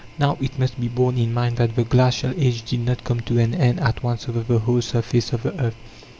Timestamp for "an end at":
3.37-4.01